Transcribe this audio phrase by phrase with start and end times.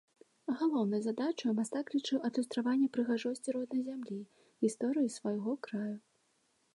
[0.59, 4.17] Галоўнай задачаю мастак лічыў адлюстраванне прыгажосці роднай зямлі,
[4.65, 5.95] гісторыі свайго краю.